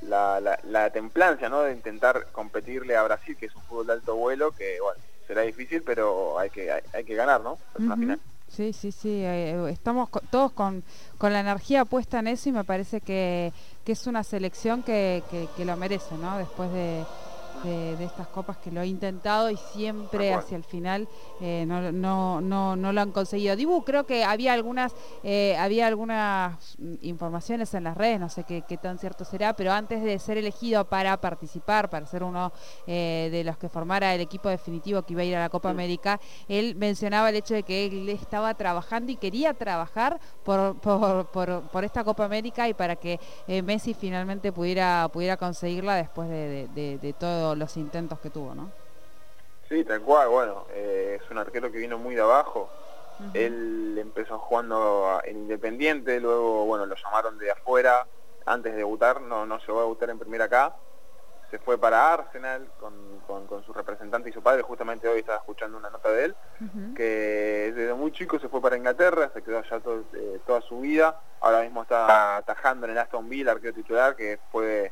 la, 0.02 0.40
la- 0.40 0.60
la 0.64 0.90
templancia, 0.90 1.50
¿no? 1.50 1.62
De 1.62 1.74
intentar 1.74 2.28
competirle 2.32 2.96
a 2.96 3.04
Brasil, 3.04 3.38
que 3.38 3.46
es 3.48 3.56
un 3.56 3.62
fútbol 3.64 3.88
de 3.88 3.94
alto 3.94 4.16
vuelo, 4.16 4.52
que 4.52 4.80
bueno, 4.82 5.00
será 5.28 5.42
difícil, 5.42 5.84
pero 5.84 6.40
hay 6.40 6.50
que, 6.50 6.72
hay, 6.72 6.82
hay 6.94 7.04
que 7.04 7.16
ganar, 7.16 7.42
¿no? 7.42 7.58
Es 7.76 7.82
una 7.82 7.94
Ujú. 7.96 8.02
final. 8.02 8.20
Sí, 8.50 8.74
sí, 8.74 8.92
sí, 8.92 9.22
eh, 9.24 9.70
estamos 9.70 10.10
todos 10.30 10.52
con, 10.52 10.84
con 11.18 11.32
la 11.32 11.40
energía 11.40 11.86
puesta 11.86 12.20
en 12.20 12.28
eso 12.28 12.50
y 12.50 12.52
me 12.52 12.66
parece 12.66 13.00
que, 13.00 13.54
que 13.86 13.94
es 13.94 14.08
una 14.08 14.24
selección 14.26 14.84
que, 14.84 15.24
que- 15.32 15.48
que 15.56 15.64
lo 15.64 15.78
merece, 15.78 16.16
¿no? 16.16 16.38
Después 16.38 16.70
de, 16.74 17.06
de, 17.64 17.96
de 17.98 18.06
estas 18.06 18.28
copas 18.28 18.58
que 18.58 18.72
lo 18.72 18.82
ha 18.82 18.86
intentado 18.86 19.50
y 19.50 19.58
siempre 19.58 20.34
hacia 20.34 20.58
el 20.58 20.64
final 20.64 21.08
eh, 21.40 21.66
no, 21.68 21.92
no, 21.92 22.42
no, 22.42 22.76
no, 22.76 22.94
lo 22.94 23.02
han 23.02 23.12
conseguido. 23.12 23.56
Dibu, 23.56 23.84
creo 23.84 24.06
que 24.06 24.24
había 24.24 24.54
algunas, 24.54 24.94
eh, 25.24 25.56
había 25.58 25.88
algunas 25.88 26.78
informaciones 27.02 27.74
en 27.74 27.86
las 27.86 27.98
redes, 27.98 28.20
no 28.20 28.30
sé 28.30 28.44
qué, 28.44 28.64
qué, 28.68 28.78
tan 28.78 28.98
cierto 29.00 29.26
será, 29.26 29.56
pero 29.56 29.72
antes 29.72 30.04
de 30.04 30.18
ser 30.20 30.38
elegido 30.38 30.86
para 30.86 31.20
participar, 31.20 31.90
para 31.90 32.06
ser 32.06 32.24
uno 32.24 32.52
eh, 32.88 33.30
de 33.32 33.44
los 33.44 33.58
que 33.58 33.70
formara 33.70 34.14
el 34.14 34.22
equipo 34.22 34.50
definitivo 34.50 35.02
que 35.04 35.14
iba 35.14 35.22
a 35.22 35.26
ir 35.26 35.36
a 35.36 35.42
la 35.42 35.50
Copa 35.50 35.70
América, 35.70 36.20
él 36.48 36.76
mencionaba 36.76 37.30
el 37.30 37.36
hecho 37.36 37.54
de 37.54 37.64
que 37.64 37.86
él 37.86 38.10
estaba 38.10 38.54
trabajando 38.54 39.12
y 39.12 39.16
quería 39.16 39.54
trabajar 39.54 40.20
por, 40.44 40.80
por, 40.80 41.28
por, 41.28 41.62
por 41.70 41.84
esta 41.84 42.04
Copa 42.04 42.26
América 42.26 42.68
y 42.68 42.74
para 42.74 42.96
que 42.96 43.20
Messi 43.64 43.94
finalmente 43.94 44.52
pudiera, 44.52 45.10
pudiera 45.12 45.38
conseguirla 45.38 45.96
después 45.96 46.30
de, 46.30 46.68
de, 46.74 46.98
de 46.98 47.14
todos 47.42 47.58
los 47.58 47.76
intentos 47.76 48.20
que 48.20 48.30
tuvo, 48.30 48.54
¿no? 48.54 48.70
Sí, 49.68 49.84
tal 49.84 50.02
cual, 50.02 50.30
bueno, 50.30 50.68
eh, 50.74 51.20
es 51.20 51.32
un 51.32 51.40
arquero 51.40 51.72
que 51.72 51.80
vino 51.80 51.98
muy 51.98 52.14
de 52.14 52.22
abajo. 52.22 52.70
Uh 53.20 53.24
-huh. 53.24 53.32
Él 53.34 53.98
empezó 54.00 54.38
jugando 54.38 55.20
en 55.24 55.38
Independiente, 55.38 56.20
luego, 56.20 56.66
bueno, 56.66 56.86
lo 56.86 56.96
llamaron 56.96 57.40
de 57.40 57.50
afuera 57.50 58.06
antes 58.46 58.74
de 58.74 58.78
debutar, 58.78 59.22
no, 59.22 59.48
no 59.48 59.58
llegó 59.58 59.80
a 59.80 59.82
debutar 59.82 60.12
en 60.12 60.20
primera 60.20 60.46
acá. 60.46 60.76
Se 61.50 61.58
fue 61.58 61.80
para 61.80 62.14
Arsenal 62.14 62.70
con, 62.80 62.94
con, 63.26 63.48
con, 63.48 63.66
su 63.66 63.74
representante 63.74 64.30
y 64.30 64.34
su 64.34 64.44
padre, 64.44 64.62
justamente 64.62 65.08
hoy 65.08 65.22
estaba 65.22 65.40
escuchando 65.40 65.80
una 65.80 65.90
nota 65.90 66.12
de 66.12 66.26
él, 66.26 66.36
uh 66.62 66.64
-huh. 66.64 66.94
que 66.94 67.74
desde 67.76 67.94
muy 67.96 68.12
chico 68.12 68.38
se 68.38 68.50
fue 68.50 68.62
para 68.62 68.78
Inglaterra, 68.78 69.32
se 69.34 69.42
quedó 69.42 69.58
allá 69.58 69.80
todo, 69.80 70.04
eh, 70.14 70.40
toda 70.46 70.62
su 70.62 70.80
vida, 70.80 71.20
ahora 71.40 71.62
mismo 71.64 71.82
está 71.82 72.38
atajando 72.38 72.86
en 72.86 72.92
el 72.92 73.00
Aston 73.00 73.28
Villa, 73.28 73.54
arquero 73.54 73.74
titular, 73.74 74.16
que 74.16 74.38
fue 74.52 74.92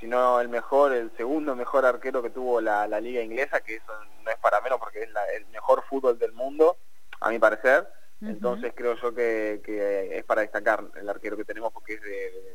si 0.00 0.06
no 0.06 0.40
el 0.40 0.48
mejor, 0.48 0.92
el 0.92 1.10
segundo 1.16 1.54
mejor 1.54 1.84
arquero 1.84 2.22
que 2.22 2.30
tuvo 2.30 2.60
la, 2.60 2.88
la 2.88 3.00
liga 3.00 3.22
inglesa, 3.22 3.60
que 3.60 3.76
eso 3.76 3.92
no 4.24 4.30
es 4.30 4.38
para 4.38 4.60
menos 4.62 4.78
porque 4.78 5.02
es 5.02 5.10
la, 5.12 5.24
el 5.36 5.46
mejor 5.48 5.84
fútbol 5.88 6.18
del 6.18 6.32
mundo, 6.32 6.78
a 7.20 7.28
mi 7.28 7.38
parecer. 7.38 7.86
Uh 8.20 8.24
-huh. 8.24 8.30
Entonces 8.30 8.72
creo 8.74 8.96
yo 8.96 9.14
que, 9.14 9.60
que, 9.64 10.18
es 10.18 10.24
para 10.24 10.40
destacar 10.40 10.84
el 10.96 11.08
arquero 11.08 11.36
que 11.36 11.44
tenemos 11.44 11.72
porque 11.72 11.94
es 11.94 12.00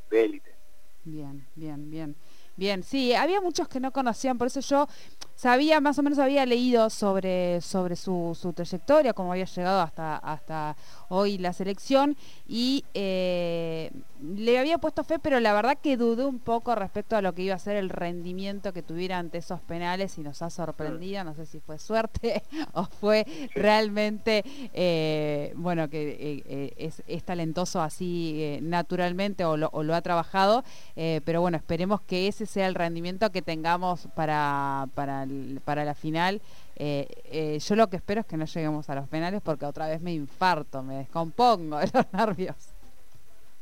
de 0.10 0.24
élite. 0.24 0.56
Bien, 1.04 1.48
bien, 1.56 1.92
bien. 1.92 2.16
Bien, 2.58 2.84
sí, 2.84 3.14
había 3.14 3.42
muchos 3.42 3.68
que 3.68 3.80
no 3.80 3.92
conocían, 3.92 4.38
por 4.38 4.48
eso 4.48 4.62
yo 4.62 4.88
sabía, 5.36 5.82
más 5.82 6.00
o 6.00 6.04
menos 6.04 6.18
había 6.20 6.46
leído 6.46 6.90
sobre, 6.90 7.62
sobre 7.62 7.96
su, 7.96 8.38
su 8.40 8.54
trayectoria, 8.54 9.14
cómo 9.14 9.34
había 9.34 9.46
llegado 9.46 9.82
hasta, 9.82 10.18
hasta 10.18 10.76
hoy 11.10 11.38
la 11.38 11.54
selección 11.54 12.16
y 12.48 12.84
eh, 12.94 13.92
le 14.22 14.58
había 14.58 14.78
puesto 14.78 15.04
fe, 15.04 15.20
pero 15.20 15.40
la 15.40 15.54
verdad 15.54 15.78
que 15.82 15.98
dudé 15.98 16.26
un 16.26 16.40
poco 16.40 16.74
respecto 16.74 17.16
a 17.16 17.22
lo 17.22 17.34
que 17.34 17.44
iba 17.44 17.56
a 17.56 17.60
ser 17.60 17.76
el 17.76 17.90
rendimiento 17.90 18.72
que 18.74 18.82
tuviera 18.82 19.20
ante 19.20 19.40
esos 19.40 19.60
penales 19.62 20.18
y 20.18 20.22
nos 20.22 20.42
ha 20.42 20.50
sorprendido, 20.50 21.24
no 21.24 21.36
sé 21.36 21.46
si 21.46 21.60
fue 21.60 21.78
suerte 21.80 22.42
o 22.74 22.86
fue 22.86 23.26
realmente, 23.54 24.44
eh, 24.74 25.54
bueno, 25.58 25.90
que 25.90 26.42
eh, 26.48 26.74
es, 26.78 27.04
es, 27.08 27.24
talentoso 27.24 27.82
así 27.82 28.60
naturalmente 28.62 29.46
o 29.46 29.58
lo, 29.58 29.70
o 29.74 29.84
lo, 29.84 29.96
ha 29.96 30.02
trabajado, 30.02 30.64
pero 30.96 31.42
bueno, 31.42 31.58
esperemos 31.58 32.02
que 32.02 32.28
ese 32.28 32.46
sea 32.46 32.68
el 32.68 32.76
rendimiento 32.76 33.32
que 33.32 33.42
tengamos 33.42 34.08
para, 34.16 34.88
para 34.94 35.25
para 35.64 35.86
la 35.86 35.96
final. 35.96 36.42
Eh, 36.76 37.08
eh, 37.26 37.60
yo 37.60 37.76
lo 37.76 37.88
que 37.90 37.98
espero 37.98 38.22
es 38.22 38.28
que 38.28 38.38
no 38.38 38.46
lleguemos 38.46 38.90
a 38.90 38.96
los 38.96 39.08
penales 39.08 39.42
porque 39.44 39.66
otra 39.66 39.88
vez 39.88 40.02
me 40.02 40.14
infarto, 40.14 40.84
me 40.84 40.96
descompongo 40.96 41.78
de 41.80 41.90
los 41.94 42.14
nervios. 42.14 42.56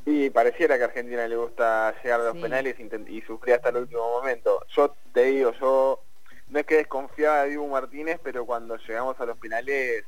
Y 0.05 0.29
pareciera 0.29 0.77
que 0.77 0.83
a 0.83 0.87
Argentina 0.87 1.27
le 1.27 1.35
gusta 1.35 1.93
llegar 2.03 2.21
a 2.21 2.23
los 2.25 2.33
sí. 2.33 2.41
penales 2.41 2.75
y, 2.79 3.17
y 3.17 3.21
sufrir 3.21 3.55
hasta 3.55 3.69
el 3.69 3.77
último 3.77 4.01
momento. 4.09 4.65
Yo 4.75 4.93
te 5.13 5.23
digo, 5.25 5.53
yo 5.59 6.01
no 6.49 6.59
es 6.59 6.65
que 6.65 6.75
desconfiaba 6.75 7.43
de 7.43 7.51
Dibu 7.51 7.67
Martínez, 7.67 8.19
pero 8.21 8.45
cuando 8.45 8.77
llegamos 8.77 9.19
a 9.19 9.25
los 9.25 9.37
penales 9.37 10.03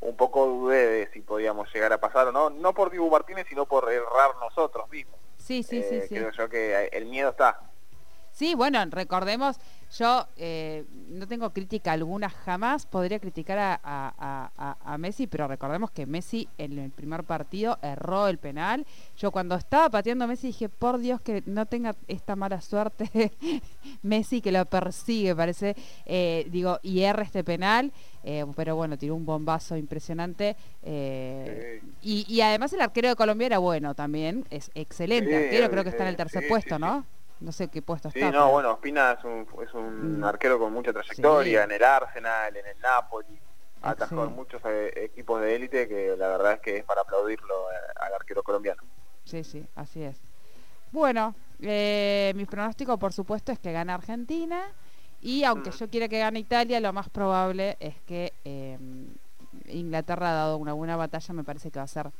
un 0.00 0.16
poco 0.16 0.46
dudé 0.46 0.86
de 0.86 1.10
si 1.12 1.20
podíamos 1.20 1.72
llegar 1.74 1.92
a 1.92 1.98
pasar 1.98 2.28
o 2.28 2.32
no, 2.32 2.50
no 2.50 2.72
por 2.72 2.90
Dibu 2.90 3.10
Martínez, 3.10 3.46
sino 3.48 3.66
por 3.66 3.90
errar 3.90 4.30
nosotros 4.40 4.88
mismos. 4.90 5.18
Sí, 5.38 5.62
sí, 5.62 5.78
eh, 5.78 6.06
sí, 6.08 6.14
Creo 6.14 6.30
yo 6.30 6.48
que 6.48 6.88
el 6.92 7.06
miedo 7.06 7.30
está. 7.30 7.60
Sí, 8.38 8.54
bueno, 8.54 8.78
recordemos, 8.88 9.56
yo 9.98 10.28
eh, 10.36 10.84
no 11.08 11.26
tengo 11.26 11.50
crítica 11.50 11.90
alguna, 11.90 12.30
jamás 12.30 12.86
podría 12.86 13.18
criticar 13.18 13.58
a, 13.58 13.80
a, 13.82 14.52
a, 14.56 14.76
a, 14.80 14.96
Messi, 14.96 15.26
pero 15.26 15.48
recordemos 15.48 15.90
que 15.90 16.06
Messi 16.06 16.46
en 16.56 16.78
el 16.78 16.92
primer 16.92 17.24
partido 17.24 17.80
erró 17.82 18.28
el 18.28 18.38
penal. 18.38 18.86
Yo 19.16 19.32
cuando 19.32 19.56
estaba 19.56 19.90
pateando 19.90 20.24
a 20.24 20.28
Messi 20.28 20.46
dije, 20.46 20.68
por 20.68 20.98
Dios 20.98 21.20
que 21.20 21.42
no 21.46 21.66
tenga 21.66 21.96
esta 22.06 22.36
mala 22.36 22.60
suerte 22.60 23.32
Messi 24.02 24.40
que 24.40 24.52
lo 24.52 24.64
persigue, 24.66 25.34
parece, 25.34 25.74
eh, 26.06 26.46
digo, 26.48 26.78
y 26.84 27.00
erra 27.00 27.24
este 27.24 27.42
penal. 27.42 27.92
Eh, 28.22 28.46
pero 28.54 28.76
bueno, 28.76 28.96
tiró 28.96 29.16
un 29.16 29.26
bombazo 29.26 29.76
impresionante. 29.76 30.54
Y, 30.84 32.24
y, 32.28 32.40
además 32.40 32.72
el 32.72 32.82
arquero 32.82 33.08
de 33.08 33.16
Colombia 33.16 33.46
era 33.46 33.58
bueno 33.58 33.96
también, 33.96 34.44
es 34.50 34.70
excelente 34.76 35.34
arquero, 35.34 35.68
creo 35.70 35.82
que 35.82 35.90
está 35.90 36.04
en 36.04 36.10
el 36.10 36.16
tercer 36.16 36.46
puesto, 36.46 36.78
¿no? 36.78 37.04
No 37.40 37.52
sé 37.52 37.68
qué 37.68 37.82
puesto 37.82 38.10
sí, 38.10 38.18
está. 38.18 38.30
Sí, 38.30 38.32
no, 38.32 38.44
pero... 38.44 38.52
bueno, 38.52 38.72
Ospina 38.72 39.12
es 39.12 39.24
un, 39.24 39.46
es 39.62 39.74
un 39.74 40.20
mm. 40.20 40.24
arquero 40.24 40.58
con 40.58 40.72
mucha 40.72 40.92
trayectoria 40.92 41.60
sí. 41.60 41.64
en 41.64 41.70
el 41.72 41.84
Arsenal, 41.84 42.56
en 42.56 42.66
el 42.66 42.78
Napoli, 42.80 43.38
atajado 43.82 44.24
en 44.24 44.34
muchos 44.34 44.60
eh, 44.64 44.92
equipos 44.96 45.40
de 45.40 45.54
élite 45.54 45.88
que 45.88 46.16
la 46.16 46.28
verdad 46.28 46.54
es 46.54 46.60
que 46.60 46.76
es 46.78 46.84
para 46.84 47.02
aplaudirlo 47.02 47.70
eh, 47.70 47.74
al 48.00 48.14
arquero 48.14 48.42
colombiano. 48.42 48.82
Sí, 49.24 49.44
sí, 49.44 49.66
así 49.76 50.02
es. 50.02 50.20
Bueno, 50.90 51.34
eh, 51.60 52.32
mi 52.34 52.46
pronóstico 52.46 52.98
por 52.98 53.12
supuesto 53.12 53.52
es 53.52 53.58
que 53.58 53.72
gane 53.72 53.92
Argentina 53.92 54.62
y 55.20 55.44
aunque 55.44 55.70
mm. 55.70 55.74
yo 55.74 55.90
quiera 55.90 56.08
que 56.08 56.18
gane 56.18 56.38
Italia, 56.38 56.80
lo 56.80 56.92
más 56.92 57.08
probable 57.08 57.76
es 57.80 57.94
que 58.06 58.32
eh, 58.44 58.78
Inglaterra 59.66 60.30
ha 60.30 60.34
dado 60.34 60.56
una 60.56 60.72
buena 60.72 60.96
batalla, 60.96 61.34
me 61.34 61.44
parece 61.44 61.70
que 61.70 61.78
va 61.78 61.84
a 61.84 61.88
ser 61.88 62.10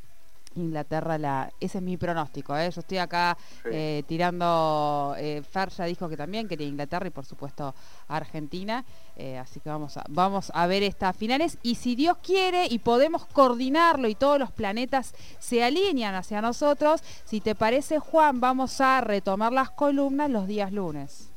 Inglaterra, 0.61 1.19
la, 1.19 1.53
ese 1.61 1.79
es 1.79 1.85
mi 1.85 1.97
pronóstico. 1.97 2.57
¿eh? 2.57 2.71
Yo 2.71 2.81
estoy 2.81 2.99
acá 2.99 3.37
sí. 3.63 3.69
eh, 3.73 4.03
tirando. 4.07 5.15
Eh, 5.19 5.43
Fer 5.43 5.71
ya 5.71 5.85
dijo 5.85 6.09
que 6.09 6.17
también 6.17 6.49
quería 6.49 6.67
Inglaterra 6.67 7.07
y 7.07 7.11
por 7.11 7.25
supuesto 7.25 7.75
Argentina. 8.09 8.85
Eh, 9.17 9.39
así 9.39 9.61
que 9.61 9.69
vamos 9.69 9.97
a, 9.97 10.05
vamos 10.09 10.53
a 10.55 10.67
ver 10.67 10.83
estas 10.83 11.17
finales. 11.17 11.59
Y 11.63 11.75
si 11.77 11.95
Dios 11.95 12.19
quiere 12.19 12.67
y 12.67 12.79
podemos 12.79 13.27
coordinarlo 13.27 14.09
y 14.09 14.15
todos 14.15 14.39
los 14.39 14.53
planetas 14.53 15.15
se 15.39 15.65
alinean 15.65 16.15
hacia 16.15 16.41
nosotros, 16.41 17.03
si 17.25 17.41
te 17.41 17.55
parece, 17.55 17.99
Juan, 17.99 18.41
vamos 18.41 18.81
a 18.81 19.01
retomar 19.01 19.53
las 19.53 19.71
columnas 19.71 20.31
los 20.31 20.47
días 20.47 20.73
lunes. 20.73 21.31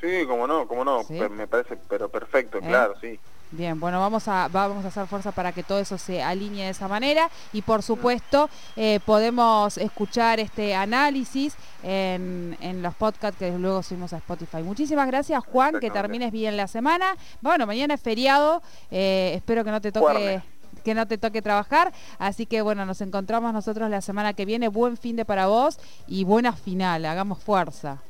Sí, 0.00 0.26
como 0.26 0.46
no, 0.46 0.68
como 0.68 0.84
no. 0.84 1.02
¿Sí? 1.04 1.14
Me 1.30 1.46
parece, 1.46 1.78
pero 1.88 2.08
perfecto, 2.10 2.60
claro, 2.60 2.94
sí. 3.00 3.18
Bien, 3.50 3.78
bueno, 3.78 4.00
vamos 4.00 4.26
a, 4.26 4.48
vamos 4.48 4.84
a 4.84 4.88
hacer 4.88 5.06
fuerza 5.06 5.30
para 5.30 5.52
que 5.52 5.62
todo 5.62 5.78
eso 5.78 5.96
se 5.96 6.20
alinee 6.20 6.64
de 6.64 6.70
esa 6.70 6.88
manera 6.88 7.30
y 7.52 7.62
por 7.62 7.82
supuesto 7.82 8.50
eh, 8.74 8.98
podemos 9.06 9.78
escuchar 9.78 10.40
este 10.40 10.74
análisis 10.74 11.54
en, 11.84 12.56
en, 12.60 12.82
los 12.82 12.94
podcasts 12.96 13.38
que 13.38 13.56
luego 13.56 13.82
subimos 13.84 14.12
a 14.12 14.16
Spotify. 14.16 14.62
Muchísimas 14.64 15.06
gracias 15.06 15.44
Juan, 15.44 15.78
que 15.78 15.90
termines 15.90 16.32
bien 16.32 16.56
la 16.56 16.66
semana. 16.66 17.16
Bueno, 17.42 17.64
mañana 17.66 17.94
es 17.94 18.00
feriado, 18.00 18.60
eh, 18.90 19.32
espero 19.36 19.62
que 19.64 19.70
no 19.70 19.80
te 19.80 19.92
toque... 19.92 20.42
que 20.82 20.94
no 20.94 21.06
te 21.06 21.16
toque 21.16 21.40
trabajar. 21.40 21.92
Así 22.18 22.44
que 22.44 22.60
bueno, 22.60 22.84
nos 22.84 23.00
encontramos 23.00 23.54
nosotros 23.54 23.88
la 23.88 24.02
semana 24.02 24.34
que 24.34 24.44
viene. 24.44 24.68
Buen 24.68 24.98
fin 24.98 25.16
de 25.16 25.24
para 25.24 25.46
vos 25.46 25.78
y 26.06 26.24
buena 26.24 26.52
final. 26.52 27.06
Hagamos 27.06 27.38
fuerza. 27.42 28.02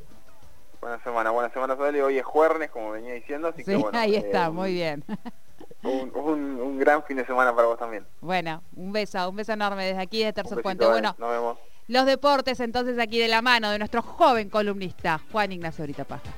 Buena 0.84 1.02
semana, 1.02 1.30
buena 1.30 1.48
semana, 1.48 1.76
Sodeli. 1.76 2.00
Hoy 2.02 2.18
es 2.18 2.26
jueves, 2.26 2.70
como 2.70 2.90
venía 2.90 3.14
diciendo, 3.14 3.48
así 3.48 3.64
sí, 3.64 3.70
que 3.70 3.76
bueno. 3.76 3.98
ahí 3.98 4.16
está, 4.16 4.44
eh, 4.44 4.50
muy 4.50 4.74
bien. 4.74 5.02
Un, 5.82 6.12
un, 6.14 6.60
un, 6.60 6.78
gran 6.78 7.02
fin 7.04 7.16
de 7.16 7.24
semana 7.24 7.56
para 7.56 7.68
vos 7.68 7.78
también. 7.78 8.06
Bueno, 8.20 8.62
un 8.76 8.92
beso, 8.92 9.30
un 9.30 9.36
beso 9.36 9.52
enorme 9.54 9.86
desde 9.86 10.02
aquí, 10.02 10.22
de 10.22 10.34
Tercer 10.34 10.60
Puente. 10.60 10.86
Bueno, 10.86 11.14
nos 11.16 11.30
vemos. 11.30 11.58
Los 11.88 12.04
deportes 12.04 12.60
entonces 12.60 12.98
aquí 12.98 13.18
de 13.18 13.28
la 13.28 13.40
mano 13.40 13.70
de 13.70 13.78
nuestro 13.78 14.02
joven 14.02 14.50
columnista, 14.50 15.22
Juan 15.32 15.52
Ignacio 15.52 15.84
Ahorita 15.84 16.04
Paja. 16.04 16.30